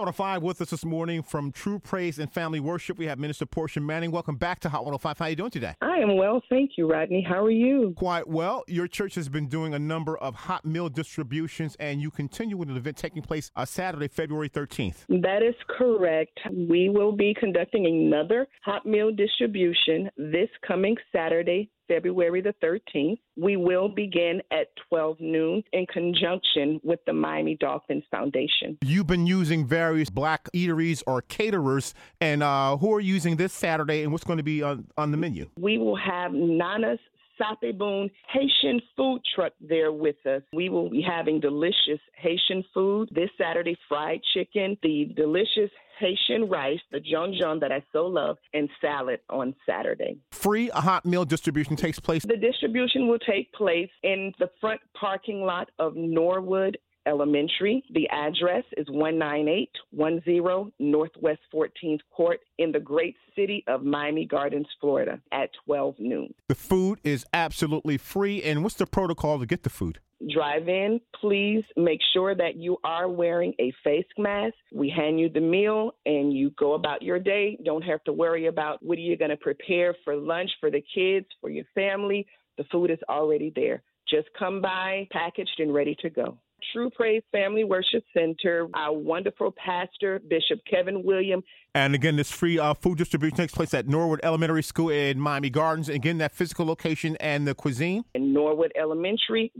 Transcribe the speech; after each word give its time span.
Hot 0.00 0.06
105 0.06 0.42
with 0.42 0.62
us 0.62 0.70
this 0.70 0.82
morning 0.82 1.22
from 1.22 1.52
True 1.52 1.78
Praise 1.78 2.18
and 2.18 2.32
Family 2.32 2.58
Worship. 2.58 2.96
We 2.96 3.04
have 3.04 3.18
Minister 3.18 3.44
Portia 3.44 3.82
Manning. 3.82 4.10
Welcome 4.10 4.36
back 4.36 4.58
to 4.60 4.70
Hot 4.70 4.82
105. 4.82 5.18
How 5.18 5.26
are 5.26 5.28
you 5.28 5.36
doing 5.36 5.50
today? 5.50 5.74
I 5.82 5.98
am 5.98 6.16
well, 6.16 6.40
thank 6.48 6.78
you, 6.78 6.90
Rodney. 6.90 7.20
How 7.20 7.44
are 7.44 7.50
you? 7.50 7.92
Quite 7.98 8.26
well. 8.26 8.64
Your 8.66 8.88
church 8.88 9.14
has 9.16 9.28
been 9.28 9.46
doing 9.46 9.74
a 9.74 9.78
number 9.78 10.16
of 10.16 10.34
hot 10.34 10.64
meal 10.64 10.88
distributions, 10.88 11.76
and 11.78 12.00
you 12.00 12.10
continue 12.10 12.56
with 12.56 12.70
an 12.70 12.78
event 12.78 12.96
taking 12.96 13.20
place 13.20 13.50
uh, 13.56 13.66
Saturday, 13.66 14.08
February 14.08 14.48
13th. 14.48 15.04
That 15.10 15.42
is 15.46 15.54
correct. 15.68 16.40
We 16.50 16.88
will 16.88 17.12
be 17.12 17.36
conducting 17.38 17.84
another 17.84 18.48
hot 18.64 18.86
meal 18.86 19.12
distribution 19.14 20.08
this 20.16 20.48
coming 20.66 20.96
Saturday, 21.14 21.68
February 21.90 22.40
the 22.40 22.54
13th. 22.62 23.18
We 23.36 23.56
will 23.56 23.88
begin 23.88 24.40
at 24.52 24.68
12 24.88 25.16
noon 25.18 25.64
in 25.72 25.86
conjunction 25.86 26.80
with 26.84 27.00
the 27.04 27.12
Miami 27.12 27.56
Dolphins 27.58 28.04
Foundation. 28.12 28.78
You've 28.84 29.08
been 29.08 29.26
using 29.26 29.66
various 29.66 30.08
black 30.08 30.48
eateries 30.54 31.02
or 31.08 31.22
caterers, 31.22 31.94
and 32.20 32.44
uh, 32.44 32.76
who 32.76 32.94
are 32.94 33.00
using 33.00 33.36
this 33.36 33.52
Saturday, 33.52 34.04
and 34.04 34.12
what's 34.12 34.24
going 34.24 34.36
to 34.36 34.44
be 34.44 34.62
on, 34.62 34.86
on 34.96 35.10
the 35.10 35.16
menu? 35.16 35.48
We 35.58 35.78
will 35.78 35.96
have 35.96 36.32
Nana's 36.32 37.00
Sapeboon 37.40 38.10
Haitian 38.32 38.80
food 38.96 39.20
truck 39.34 39.52
there 39.60 39.92
with 39.92 40.16
us. 40.26 40.42
We 40.52 40.68
will 40.68 40.90
be 40.90 41.02
having 41.02 41.40
delicious 41.40 42.00
Haitian 42.16 42.64
food 42.74 43.08
this 43.12 43.30
Saturday, 43.38 43.76
fried 43.88 44.20
chicken, 44.34 44.76
the 44.82 45.12
delicious 45.16 45.70
Haitian 45.98 46.48
rice, 46.48 46.80
the 46.90 46.98
djon 46.98 47.38
djon 47.38 47.60
that 47.60 47.70
I 47.70 47.82
so 47.92 48.06
love, 48.06 48.38
and 48.54 48.68
salad 48.80 49.20
on 49.28 49.54
Saturday. 49.66 50.18
Free 50.32 50.68
hot 50.68 51.04
meal 51.04 51.24
distribution 51.24 51.76
takes 51.76 52.00
place. 52.00 52.22
The 52.22 52.36
distribution 52.36 53.06
will 53.06 53.18
take 53.18 53.52
place 53.52 53.90
in 54.02 54.32
the 54.38 54.50
front 54.60 54.80
parking 54.98 55.42
lot 55.42 55.68
of 55.78 55.94
Norwood 55.96 56.78
Elementary. 57.10 57.82
The 57.92 58.08
address 58.10 58.64
is 58.76 58.86
19810 58.88 60.72
Northwest 60.78 61.40
14th 61.52 61.98
Court 62.14 62.40
in 62.58 62.70
the 62.70 62.80
great 62.80 63.16
city 63.34 63.64
of 63.66 63.82
Miami 63.82 64.24
Gardens, 64.24 64.68
Florida 64.80 65.20
at 65.32 65.50
12 65.66 65.96
noon. 65.98 66.32
The 66.48 66.54
food 66.54 67.00
is 67.02 67.26
absolutely 67.34 67.98
free. 67.98 68.42
And 68.42 68.62
what's 68.62 68.76
the 68.76 68.86
protocol 68.86 69.40
to 69.40 69.46
get 69.46 69.64
the 69.64 69.70
food? 69.70 69.98
drive 70.32 70.68
in, 70.68 71.00
please 71.18 71.64
make 71.76 72.00
sure 72.12 72.34
that 72.34 72.56
you 72.56 72.76
are 72.84 73.08
wearing 73.08 73.54
a 73.58 73.72
face 73.82 74.04
mask. 74.18 74.54
We 74.72 74.90
hand 74.90 75.18
you 75.18 75.28
the 75.28 75.40
meal 75.40 75.92
and 76.04 76.32
you 76.32 76.50
go 76.58 76.74
about 76.74 77.02
your 77.02 77.18
day. 77.18 77.58
Don't 77.64 77.82
have 77.82 78.04
to 78.04 78.12
worry 78.12 78.46
about 78.46 78.82
what 78.82 78.98
are 78.98 79.02
you 79.02 79.16
going 79.16 79.30
to 79.30 79.36
prepare 79.36 79.94
for 80.04 80.14
lunch 80.14 80.50
for 80.60 80.70
the 80.70 80.84
kids, 80.94 81.26
for 81.40 81.50
your 81.50 81.64
family. 81.74 82.26
The 82.58 82.64
food 82.64 82.90
is 82.90 82.98
already 83.08 83.52
there. 83.54 83.82
Just 84.08 84.28
come 84.38 84.60
by, 84.60 85.08
packaged 85.10 85.58
and 85.58 85.72
ready 85.72 85.96
to 86.02 86.10
go. 86.10 86.36
True 86.72 86.90
Praise 86.90 87.22
Family 87.32 87.64
Worship 87.64 88.04
Center, 88.14 88.68
our 88.74 88.92
wonderful 88.92 89.52
pastor, 89.52 90.20
Bishop 90.28 90.60
Kevin 90.70 91.02
William. 91.04 91.42
And 91.74 91.94
again, 91.94 92.16
this 92.16 92.30
free 92.32 92.58
uh, 92.58 92.74
food 92.74 92.98
distribution 92.98 93.36
takes 93.36 93.54
place 93.54 93.72
at 93.74 93.86
Norwood 93.86 94.20
Elementary 94.22 94.62
School 94.62 94.90
in 94.90 95.20
Miami 95.20 95.50
Gardens. 95.50 95.88
Again, 95.88 96.18
that 96.18 96.32
physical 96.32 96.66
location 96.66 97.16
and 97.20 97.46
the 97.46 97.54
cuisine. 97.54 98.04
In 98.14 98.32
Norwood 98.32 98.72
Elementary, 98.76 99.52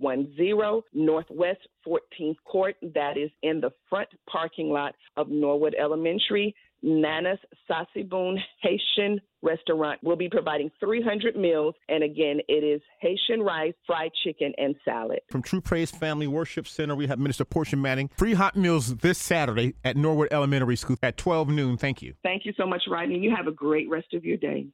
19810 0.00 1.06
Northwest 1.06 1.60
14th 1.86 2.36
Court. 2.44 2.76
That 2.94 3.16
is 3.16 3.30
in 3.42 3.60
the 3.60 3.70
front 3.88 4.08
parking 4.30 4.70
lot 4.70 4.94
of 5.16 5.28
Norwood 5.28 5.74
Elementary. 5.78 6.54
Nana's 6.82 7.38
Sapeboon 7.68 8.36
Haitian 8.62 9.20
restaurant 9.42 10.02
will 10.02 10.16
be 10.16 10.28
providing 10.28 10.70
300 10.80 11.36
meals. 11.36 11.74
And 11.88 12.04
again, 12.04 12.40
it 12.48 12.64
is 12.64 12.80
Haitian 13.00 13.42
rice, 13.42 13.74
fried 13.86 14.12
chicken, 14.24 14.52
and 14.58 14.74
salad. 14.84 15.20
From 15.28 15.42
True 15.42 15.60
Praise 15.60 15.90
Family 15.90 16.26
Worship 16.26 16.66
Center, 16.66 16.94
we 16.94 17.06
have 17.06 17.18
Minister 17.18 17.44
Portia 17.44 17.76
Manning. 17.76 18.10
Free 18.16 18.34
hot 18.34 18.56
meals 18.56 18.96
this 18.96 19.18
Saturday 19.18 19.74
at 19.84 19.96
Norwood 19.96 20.28
Elementary 20.30 20.76
School 20.76 20.96
at 21.02 21.16
12 21.16 21.48
noon. 21.48 21.76
Thank 21.76 22.02
you. 22.02 22.14
Thank 22.22 22.44
you 22.44 22.52
so 22.56 22.66
much, 22.66 22.82
Rodney. 22.88 23.18
You 23.18 23.34
have 23.34 23.46
a 23.46 23.52
great 23.52 23.88
rest 23.88 24.14
of 24.14 24.24
your 24.24 24.36
day. 24.36 24.68